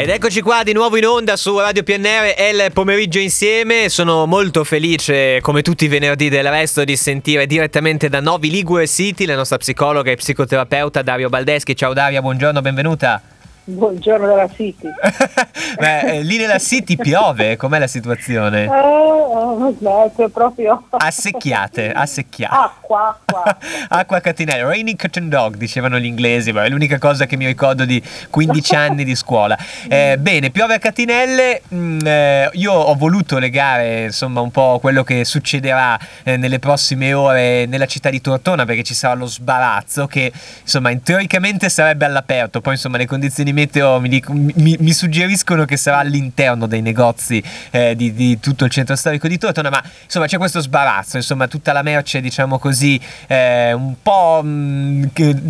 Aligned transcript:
Ed 0.00 0.10
eccoci 0.10 0.42
qua 0.42 0.62
di 0.62 0.72
nuovo 0.72 0.96
in 0.96 1.04
onda 1.04 1.36
su 1.36 1.58
Radio 1.58 1.82
PNR 1.82 2.34
e 2.36 2.50
il 2.50 2.70
pomeriggio 2.72 3.18
insieme. 3.18 3.88
Sono 3.88 4.26
molto 4.26 4.62
felice, 4.62 5.40
come 5.40 5.60
tutti 5.62 5.86
i 5.86 5.88
venerdì 5.88 6.28
del 6.28 6.48
resto, 6.48 6.84
di 6.84 6.94
sentire 6.94 7.46
direttamente 7.46 8.08
da 8.08 8.20
Novi 8.20 8.48
Ligure 8.48 8.86
City 8.86 9.24
la 9.24 9.34
nostra 9.34 9.56
psicologa 9.56 10.12
e 10.12 10.14
psicoterapeuta 10.14 11.02
Dario 11.02 11.28
Baldeschi. 11.28 11.74
Ciao 11.74 11.94
Daria, 11.94 12.20
buongiorno, 12.20 12.60
benvenuta. 12.60 13.20
Buongiorno 13.70 14.26
dalla 14.26 14.48
City. 14.48 14.88
Beh, 15.78 16.00
eh, 16.00 16.22
lì 16.22 16.38
nella 16.38 16.58
City 16.58 16.96
piove, 16.96 17.56
com'è 17.56 17.78
la 17.78 17.86
situazione? 17.86 18.64
Eh, 18.64 18.68
oh, 18.68 19.74
smetto 19.76 20.30
proprio. 20.30 20.84
Assecchiate, 20.96 21.92
assecchiate. 21.92 22.54
Acqua, 22.54 23.18
acqua. 23.26 23.58
acqua 23.88 24.20
catinella, 24.20 24.66
rainy 24.66 24.96
cotton 24.96 25.28
dog, 25.28 25.56
dicevano 25.56 25.98
gli 25.98 26.06
inglesi, 26.06 26.50
ma 26.50 26.64
è 26.64 26.70
l'unica 26.70 26.98
cosa 26.98 27.26
che 27.26 27.36
mi 27.36 27.44
ricordo 27.44 27.84
di 27.84 28.02
15 28.30 28.74
anni 28.74 29.04
di 29.04 29.14
scuola. 29.14 29.54
Eh, 29.86 30.16
bene, 30.18 30.48
piove 30.48 30.72
a 30.72 30.78
catinelle, 30.78 31.60
mh, 31.68 31.76
mm, 31.76 32.06
eh, 32.06 32.50
io 32.54 32.72
ho 32.72 32.94
voluto 32.94 33.36
legare 33.36 34.04
insomma 34.04 34.40
un 34.40 34.50
po' 34.50 34.78
quello 34.80 35.04
che 35.04 35.26
succederà 35.26 35.98
eh, 36.22 36.38
nelle 36.38 36.58
prossime 36.58 37.12
ore 37.12 37.66
nella 37.66 37.86
città 37.86 38.08
di 38.08 38.22
Tortona, 38.22 38.64
perché 38.64 38.82
ci 38.82 38.94
sarà 38.94 39.12
lo 39.12 39.26
sbarazzo 39.26 40.06
che 40.06 40.32
insomma 40.62 40.90
teoricamente 40.96 41.68
sarebbe 41.68 42.06
all'aperto, 42.06 42.62
poi 42.62 42.72
insomma 42.72 42.96
le 42.96 43.06
condizioni 43.06 43.56
meteo 43.58 43.98
mi, 43.98 44.08
dico, 44.08 44.32
mi, 44.32 44.76
mi, 44.78 44.92
suggeriscono 44.92 45.64
che 45.64 45.76
sarà 45.76 45.98
all'interno 45.98 46.66
dei 46.66 46.80
negozi 46.80 47.42
eh, 47.70 47.96
di, 47.96 48.12
di, 48.12 48.38
tutto 48.38 48.64
il 48.64 48.70
centro 48.70 48.94
storico 48.94 49.26
di 49.26 49.38
Tortona, 49.38 49.70
ma 49.70 49.82
insomma 50.04 50.26
c'è 50.26 50.38
questo 50.38 50.60
sbarazzo, 50.60 51.16
insomma 51.16 51.48
tutta 51.48 51.72
la 51.72 51.82
merce 51.82 52.20
diciamo 52.20 52.58
così 52.58 53.00
eh, 53.26 53.72
un 53.72 53.94
po' 54.00 54.40
mh, 54.42 54.48
mm, 54.48 55.04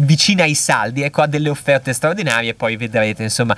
vicina 0.07 0.45
ai 0.45 0.55
saldi, 0.55 1.03
ecco 1.03 1.23
ha 1.23 1.27
delle 1.27 1.51
offerte 1.51 1.93
straordinarie, 1.93 2.55
poi 2.55 2.77
vedrete 2.77 3.23
insomma 3.23 3.55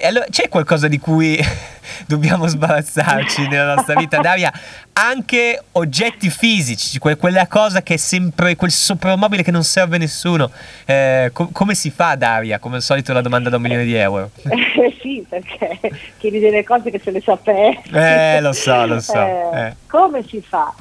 e 0.00 0.06
allora 0.06 0.26
c'è 0.30 0.48
qualcosa 0.48 0.86
di 0.86 0.98
cui 1.00 1.36
dobbiamo 2.06 2.46
sbarazzarci 2.46 3.48
nella 3.48 3.74
nostra 3.74 3.94
vita, 3.94 4.18
Daria? 4.22 4.52
Anche 4.92 5.60
oggetti 5.72 6.30
fisici, 6.30 7.00
que- 7.00 7.16
quella 7.16 7.48
cosa 7.48 7.82
che 7.82 7.94
è 7.94 7.96
sempre 7.96 8.54
quel 8.54 8.70
soprammobile 8.70 9.42
che 9.42 9.50
non 9.50 9.64
serve 9.64 9.96
a 9.96 9.98
nessuno. 9.98 10.50
Eh, 10.84 11.30
com- 11.32 11.50
come 11.50 11.74
si 11.74 11.90
fa, 11.90 12.14
Daria? 12.14 12.60
Come 12.60 12.76
al 12.76 12.82
solito 12.82 13.12
la 13.12 13.20
domanda 13.20 13.50
da 13.50 13.56
un 13.56 13.62
milione 13.62 13.84
di 13.84 13.94
euro. 13.94 14.30
Eh, 14.44 14.96
sì, 15.02 15.26
perché 15.28 15.78
chiedi 16.18 16.38
delle 16.38 16.62
cose 16.62 16.90
che 16.90 17.00
se 17.02 17.10
le 17.10 17.20
sapete. 17.20 18.36
Eh, 18.36 18.40
lo 18.40 18.52
so, 18.52 18.86
lo 18.86 19.00
so. 19.00 19.20
Eh, 19.20 19.60
eh. 19.60 19.74
Come 19.88 20.24
si 20.24 20.40
fa? 20.40 20.72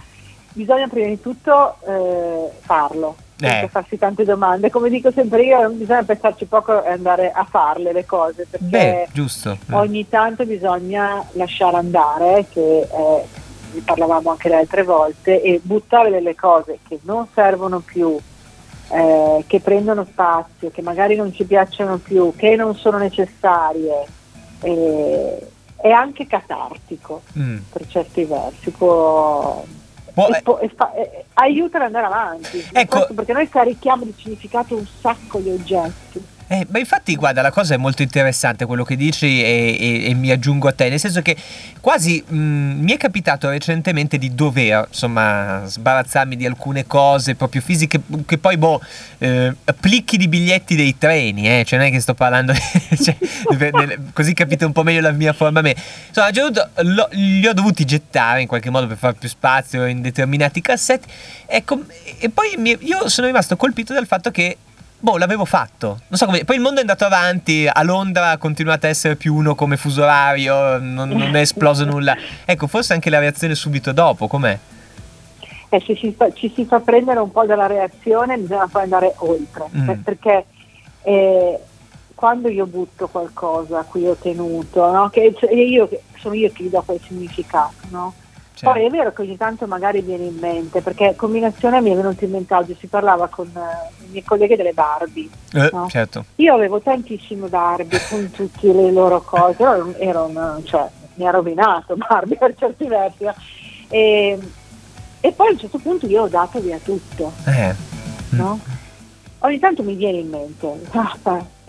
Bisogna 0.53 0.87
prima 0.87 1.07
di 1.07 1.19
tutto 1.19 1.77
eh, 1.87 2.51
farlo 2.61 3.15
senza 3.37 3.65
eh. 3.65 3.69
farsi 3.69 3.97
tante 3.97 4.25
domande. 4.25 4.69
Come 4.69 4.89
dico 4.89 5.11
sempre 5.11 5.43
io, 5.43 5.61
non 5.61 5.77
bisogna 5.77 6.03
pensarci 6.03 6.45
poco 6.45 6.83
e 6.83 6.89
andare 6.89 7.31
a 7.31 7.45
farle 7.45 7.93
le 7.93 8.05
cose, 8.05 8.47
perché 8.49 8.65
Beh, 8.67 9.07
giusto. 9.13 9.57
ogni 9.71 10.09
tanto 10.09 10.45
bisogna 10.45 11.23
lasciare 11.33 11.77
andare, 11.77 12.45
che 12.49 12.81
eh, 12.81 13.25
ne 13.73 13.81
parlavamo 13.85 14.31
anche 14.31 14.49
le 14.49 14.55
altre 14.55 14.83
volte, 14.83 15.41
e 15.41 15.59
buttare 15.61 16.09
delle 16.09 16.35
cose 16.35 16.79
che 16.87 16.99
non 17.03 17.27
servono 17.33 17.79
più, 17.79 18.17
eh, 18.89 19.43
che 19.45 19.59
prendono 19.59 20.05
spazio, 20.05 20.71
che 20.71 20.81
magari 20.81 21.15
non 21.15 21.31
ci 21.33 21.45
piacciono 21.45 21.97
più, 21.97 22.33
che 22.35 22.55
non 22.55 22.75
sono 22.75 22.97
necessarie. 22.97 24.05
Eh, 24.61 25.47
è 25.79 25.91
anche 25.91 26.25
catartico 26.25 27.21
mm. 27.37 27.57
per 27.71 27.87
certi 27.87 28.23
versi, 28.23 28.71
può, 28.71 29.63
può, 30.17 30.27
e, 30.27 30.41
può, 30.41 30.57
e 30.57 30.69
fa, 30.69 30.93
e, 30.93 31.25
aiuta 31.35 31.77
ad 31.77 31.83
andare 31.83 32.05
avanti. 32.07 32.67
Ecco, 32.71 33.07
perché 33.13 33.33
noi 33.33 33.47
carichiamo 33.47 34.03
di 34.03 34.13
significato 34.17 34.75
un 34.75 34.85
sacco 34.99 35.39
di 35.39 35.49
oggetti. 35.49 36.35
Eh, 36.49 36.65
ma 36.69 36.79
infatti, 36.79 37.15
guarda, 37.15 37.41
la 37.41 37.51
cosa 37.51 37.73
è 37.73 37.77
molto 37.77 38.03
interessante 38.03 38.65
quello 38.65 38.85
che 38.85 38.95
dici 38.95 39.43
e, 39.43 39.77
e, 39.77 40.09
e 40.09 40.13
mi 40.13 40.31
aggiungo 40.31 40.69
a 40.69 40.71
te, 40.71 40.87
nel 40.87 40.99
senso 40.99 41.21
che 41.21 41.35
quasi 41.81 42.23
mh, 42.25 42.37
mi 42.37 42.93
è 42.93 42.97
capitato 42.97 43.49
recentemente 43.49 44.17
di 44.17 44.33
dover, 44.33 44.85
insomma, 44.87 45.63
sbarazzarmi 45.65 46.37
di 46.37 46.45
alcune 46.45 46.87
cose 46.87 47.35
proprio 47.35 47.59
fisiche, 47.59 48.01
che 48.25 48.37
poi, 48.37 48.57
boh, 48.57 48.81
eh, 49.17 49.53
plicchi 49.77 50.15
di 50.15 50.29
biglietti 50.29 50.77
dei 50.77 50.97
treni, 50.97 51.49
eh, 51.49 51.65
cioè 51.65 51.79
non 51.79 51.89
è 51.89 51.91
che 51.91 51.99
sto 51.99 52.13
parlando, 52.13 52.53
cioè, 53.01 53.17
così 54.13 54.33
capite 54.33 54.63
un 54.63 54.71
po' 54.71 54.83
meglio 54.83 55.01
la 55.01 55.11
mia 55.11 55.33
forma 55.33 55.59
a 55.59 55.63
me. 55.63 55.75
Insomma, 56.07 56.27
a 56.27 56.29
un 56.29 56.33
certo 56.33 57.09
li 57.11 57.45
ho 57.45 57.53
dovuti 57.53 57.83
gettare 57.83 58.39
in 58.39 58.47
qualche 58.47 58.69
modo 58.69 58.87
per 58.87 58.97
fare 58.97 59.15
più 59.15 59.27
spazio 59.27 59.85
in 59.85 60.01
determinati 60.01 60.61
cassetti, 60.61 61.09
ecco, 61.45 61.83
e 62.19 62.29
poi 62.29 62.55
mi, 62.57 62.77
io 62.81 63.09
sono 63.09 63.27
rimasto 63.27 63.57
colpito 63.57 63.93
dal 63.93 64.07
fatto 64.07 64.31
che 64.31 64.57
Boh, 64.99 65.17
l'avevo 65.17 65.45
fatto. 65.45 65.99
Non 66.07 66.17
so 66.17 66.25
come. 66.25 66.43
Poi 66.43 66.55
il 66.55 66.61
mondo 66.61 66.77
è 66.77 66.81
andato 66.81 67.05
avanti. 67.05 67.69
A 67.71 67.83
Londra 67.83 68.31
ha 68.31 68.37
continuato 68.37 68.87
a 68.87 68.89
essere 68.89 69.15
più 69.15 69.35
uno 69.35 69.53
come 69.53 69.77
fuso 69.77 70.01
orario. 70.01 70.79
Non, 70.79 71.09
non 71.09 71.35
è 71.35 71.41
esploso 71.41 71.85
nulla. 71.85 72.15
Ecco, 72.45 72.67
forse 72.67 72.93
anche 72.93 73.09
la 73.09 73.19
reazione 73.19 73.53
subito 73.55 73.91
dopo, 73.91 74.27
com'è? 74.27 74.57
Eh, 75.69 75.83
se 75.85 75.95
ci, 75.95 76.15
ci, 76.33 76.51
si 76.53 76.65
fa 76.65 76.79
prendere 76.79 77.19
un 77.19 77.31
po' 77.31 77.45
dalla 77.45 77.67
reazione, 77.67 78.37
bisogna 78.37 78.67
poi 78.67 78.83
andare 78.83 79.13
oltre. 79.17 79.65
Mm. 79.75 79.91
Perché 80.01 80.45
eh, 81.03 81.59
quando 82.15 82.49
io 82.49 82.65
butto 82.65 83.07
qualcosa 83.07 83.79
a 83.79 83.83
cui 83.83 84.07
ho 84.07 84.15
tenuto, 84.15 84.91
no? 84.91 85.09
che 85.09 85.33
io, 85.51 85.89
sono 86.17 86.33
io 86.33 86.51
che 86.51 86.63
gli 86.63 86.69
do 86.69 86.81
quel 86.83 86.99
significato, 87.05 87.75
no? 87.89 88.13
Certo. 88.57 88.73
Poi 88.73 88.87
è 88.87 88.89
vero 88.89 89.13
che 89.13 89.21
ogni 89.21 89.37
tanto 89.37 89.67
magari 89.67 90.01
viene 90.01 90.23
in 90.23 90.37
mente, 90.39 90.81
perché 90.81 91.13
combinazione 91.15 91.79
mi 91.79 91.91
è 91.91 91.95
venuto 91.95 92.23
in 92.23 92.31
mente 92.31 92.55
oggi, 92.55 92.75
si 92.79 92.87
parlava 92.87 93.27
con 93.27 93.47
uh, 93.53 94.03
i 94.03 94.09
miei 94.09 94.23
colleghi 94.23 94.55
delle 94.55 94.73
Barbie. 94.73 95.29
Eh, 95.53 95.69
no? 95.71 95.87
certo. 95.87 96.25
Io 96.37 96.55
avevo 96.55 96.81
tantissime 96.81 97.49
Barbie 97.49 97.99
con 98.09 98.27
tutte 98.33 98.73
le 98.73 98.91
loro 98.91 99.21
cose, 99.21 99.61
ero, 99.61 99.93
ero, 99.99 100.61
cioè, 100.63 100.89
mi 101.15 101.27
ha 101.27 101.29
rovinato 101.29 101.95
Barbie 101.97 102.35
per 102.35 102.55
certi 102.57 102.87
versi. 102.87 103.25
E, 103.89 104.39
e, 105.19 105.31
poi 105.33 105.47
a 105.49 105.51
un 105.51 105.59
certo 105.59 105.77
punto 105.77 106.07
io 106.07 106.23
ho 106.23 106.27
dato 106.27 106.59
via 106.59 106.79
tutto. 106.83 107.31
Eh. 107.45 107.75
No? 108.29 108.59
Ogni 109.37 109.59
tanto 109.59 109.83
mi 109.83 109.93
viene 109.93 110.17
in 110.17 110.29
mente, 110.29 110.81
ah, 110.93 111.15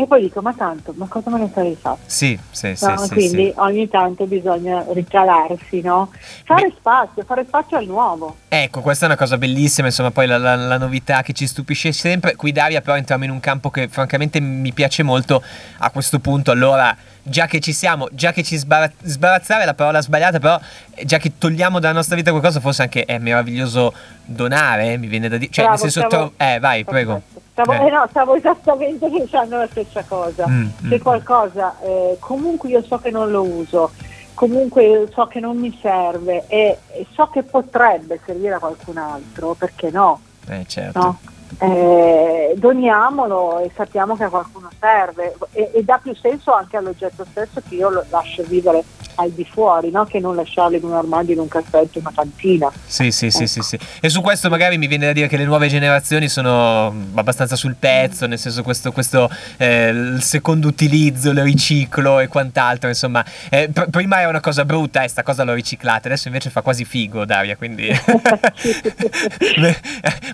e 0.00 0.06
poi 0.06 0.20
dico, 0.20 0.40
ma 0.40 0.54
tanto, 0.54 0.94
ma 0.96 1.06
cosa 1.08 1.28
me 1.28 1.40
ne 1.40 1.50
sarei 1.52 1.74
fatto? 1.74 1.98
Sì, 2.06 2.38
sì, 2.52 2.68
no, 2.82 2.96
sì. 2.98 3.08
Quindi 3.14 3.46
sì. 3.46 3.52
ogni 3.56 3.88
tanto 3.88 4.26
bisogna 4.26 4.84
ricalarsi, 4.92 5.80
no? 5.80 6.12
Fare 6.44 6.68
Beh. 6.68 6.74
spazio, 6.78 7.24
fare 7.24 7.44
spazio 7.44 7.78
al 7.78 7.86
nuovo. 7.86 8.36
Ecco, 8.46 8.80
questa 8.80 9.06
è 9.06 9.08
una 9.08 9.16
cosa 9.16 9.36
bellissima, 9.38 9.88
insomma, 9.88 10.12
poi 10.12 10.28
la, 10.28 10.38
la, 10.38 10.54
la, 10.54 10.78
novità 10.78 11.22
che 11.22 11.32
ci 11.32 11.48
stupisce 11.48 11.90
sempre. 11.90 12.36
Qui 12.36 12.52
Daria 12.52 12.80
però 12.80 12.96
entriamo 12.96 13.24
in 13.24 13.30
un 13.30 13.40
campo 13.40 13.70
che 13.70 13.88
francamente 13.88 14.38
mi 14.38 14.72
piace 14.72 15.02
molto 15.02 15.42
a 15.78 15.90
questo 15.90 16.20
punto. 16.20 16.52
Allora, 16.52 16.96
già 17.20 17.46
che 17.46 17.58
ci 17.58 17.72
siamo, 17.72 18.06
già 18.12 18.30
che 18.30 18.44
ci 18.44 18.56
sbarazz- 18.56 19.02
sbarazzare 19.02 19.64
è 19.64 19.66
la 19.66 19.74
parola 19.74 20.00
sbagliata, 20.00 20.38
però 20.38 20.60
già 21.02 21.18
che 21.18 21.32
togliamo 21.38 21.80
dalla 21.80 21.94
nostra 21.94 22.14
vita 22.14 22.30
qualcosa, 22.30 22.60
forse 22.60 22.82
anche 22.82 23.04
è 23.04 23.18
meraviglioso 23.18 23.92
donare, 24.24 24.96
mi 24.96 25.08
viene 25.08 25.28
da 25.28 25.38
dire. 25.38 25.50
Cioè, 25.50 25.64
Bravo, 25.64 25.82
nel 25.82 25.90
senso, 25.90 26.08
stavo... 26.08 26.32
eh, 26.36 26.60
vai, 26.60 26.84
Perfetto. 26.84 26.90
prego. 26.90 27.22
Stavo, 27.58 27.72
eh. 27.72 27.86
Eh 27.86 27.90
no, 27.90 28.06
stavo, 28.08 28.34
esattamente 28.36 29.10
pensando 29.10 29.56
la 29.56 29.66
stessa 29.66 30.04
cosa. 30.06 30.46
Mm, 30.48 30.68
Se 30.88 30.96
mm. 30.96 31.00
qualcosa, 31.00 31.74
eh, 31.82 32.16
comunque 32.20 32.68
io 32.68 32.82
so 32.84 32.98
che 32.98 33.10
non 33.10 33.30
lo 33.32 33.42
uso, 33.42 33.90
comunque 34.34 35.08
so 35.12 35.26
che 35.26 35.40
non 35.40 35.56
mi 35.56 35.76
serve 35.82 36.44
e, 36.46 36.78
e 36.86 37.06
so 37.12 37.26
che 37.26 37.42
potrebbe 37.42 38.20
servire 38.24 38.54
a 38.54 38.58
qualcun 38.60 38.98
altro, 38.98 39.54
perché 39.54 39.90
no? 39.90 40.20
Eh, 40.46 40.64
certo. 40.68 41.00
No? 41.00 41.18
Eh, 41.58 42.54
doniamolo 42.56 43.58
e 43.60 43.70
sappiamo 43.74 44.14
che 44.16 44.24
a 44.24 44.28
qualcuno 44.28 44.68
serve 44.78 45.34
e, 45.52 45.70
e, 45.74 45.82
dà 45.82 45.98
più 46.00 46.14
senso 46.14 46.52
anche 46.52 46.76
all'oggetto 46.76 47.24
stesso 47.28 47.62
che 47.66 47.74
io 47.74 47.88
lo 47.88 48.04
lascio 48.10 48.44
vivere 48.44 48.84
al 49.18 49.30
di 49.30 49.44
fuori, 49.44 49.90
no? 49.90 50.04
che 50.04 50.20
non 50.20 50.36
lasciarlo 50.36 50.76
in 50.76 50.84
un 50.84 50.92
armadio, 50.92 51.34
in 51.34 51.40
un 51.40 51.48
cassetto, 51.48 51.98
in 51.98 52.06
una 52.06 52.12
cantina. 52.14 52.70
Sì, 52.86 53.10
sì, 53.10 53.26
ecco. 53.26 53.38
sì, 53.38 53.46
sì, 53.46 53.60
sì. 53.62 53.78
E 54.00 54.08
su 54.08 54.20
questo 54.20 54.48
magari 54.48 54.78
mi 54.78 54.86
viene 54.86 55.06
da 55.06 55.12
dire 55.12 55.26
che 55.26 55.36
le 55.36 55.44
nuove 55.44 55.68
generazioni 55.68 56.28
sono 56.28 56.94
abbastanza 57.14 57.56
sul 57.56 57.74
pezzo, 57.78 58.26
nel 58.26 58.38
senso 58.38 58.62
questo, 58.62 58.92
questo 58.92 59.28
eh, 59.56 59.88
il 59.88 60.22
secondo 60.22 60.68
utilizzo, 60.68 61.30
il 61.30 61.42
riciclo 61.42 62.20
e 62.20 62.28
quant'altro, 62.28 62.88
insomma. 62.88 63.24
Eh, 63.50 63.68
pr- 63.72 63.90
prima 63.90 64.20
era 64.20 64.28
una 64.28 64.40
cosa 64.40 64.64
brutta 64.64 65.02
e 65.02 65.08
sta 65.08 65.22
cosa 65.22 65.42
l'ho 65.42 65.54
riciclata, 65.54 66.06
adesso 66.06 66.28
invece 66.28 66.50
fa 66.50 66.62
quasi 66.62 66.84
figo, 66.84 67.24
Daria, 67.24 67.56
quindi... 67.56 67.88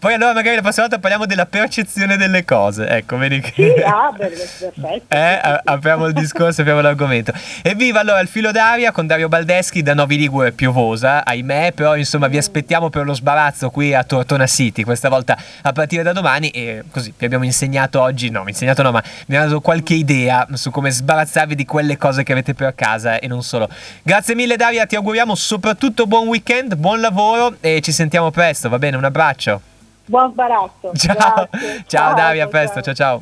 Poi 0.00 0.14
allora 0.14 0.32
magari 0.32 0.56
la 0.56 0.62
prossima 0.62 0.86
volta 0.86 1.00
parliamo 1.00 1.26
della 1.26 1.46
percezione 1.46 2.16
delle 2.16 2.44
cose, 2.44 2.88
ecco, 2.88 3.16
vedi 3.16 3.40
che... 3.40 3.52
Sì, 3.54 3.82
ah, 3.82 4.12
perfetto. 4.16 5.00
Eh, 5.12 5.60
apriamo 5.64 6.06
il 6.06 6.12
discorso, 6.12 6.62
apriamo 6.62 6.80
l'argomento. 6.80 7.32
Evviva 7.62 8.00
allora 8.00 8.20
il 8.20 8.28
filo 8.28 8.50
d'aria 8.50 8.71
Italia 8.72 8.90
con 8.90 9.06
Dario 9.06 9.28
Baldeschi 9.28 9.82
da 9.82 9.92
Novi 9.92 10.16
Ligure 10.16 10.50
piovosa, 10.52 11.26
ahimè, 11.26 11.72
però 11.74 11.94
insomma 11.94 12.26
vi 12.28 12.38
aspettiamo 12.38 12.88
per 12.88 13.04
lo 13.04 13.12
sbarazzo 13.12 13.68
qui 13.68 13.92
a 13.92 14.02
Tortona 14.02 14.46
City, 14.46 14.82
questa 14.82 15.10
volta 15.10 15.36
a 15.60 15.72
partire 15.72 16.02
da 16.02 16.14
domani 16.14 16.48
e 16.48 16.82
così 16.90 17.12
vi 17.14 17.26
abbiamo 17.26 17.44
insegnato 17.44 18.00
oggi, 18.00 18.30
no, 18.30 18.44
insegnato 18.46 18.80
no, 18.80 18.90
ma 18.90 19.02
mi 19.26 19.36
ha 19.36 19.44
dato 19.44 19.60
qualche 19.60 19.92
idea 19.92 20.46
su 20.54 20.70
come 20.70 20.90
sbarazzarvi 20.90 21.54
di 21.54 21.66
quelle 21.66 21.98
cose 21.98 22.22
che 22.22 22.32
avete 22.32 22.54
per 22.54 22.74
casa 22.74 23.18
e 23.18 23.26
non 23.26 23.42
solo. 23.42 23.68
Grazie 24.02 24.34
mille 24.34 24.56
Daria, 24.56 24.86
ti 24.86 24.96
auguriamo 24.96 25.34
soprattutto 25.34 26.06
buon 26.06 26.28
weekend, 26.28 26.74
buon 26.76 27.02
lavoro 27.02 27.56
e 27.60 27.82
ci 27.82 27.92
sentiamo 27.92 28.30
presto, 28.30 28.70
va 28.70 28.78
bene? 28.78 28.96
Un 28.96 29.04
abbraccio. 29.04 29.60
Buon 30.06 30.32
sbarazzo. 30.32 30.92
Ciao, 30.94 31.14
ciao, 31.14 31.48
ciao 31.86 32.14
Daria, 32.14 32.44
a 32.44 32.48
presto, 32.48 32.80
ciao 32.80 32.94
ciao. 32.94 33.10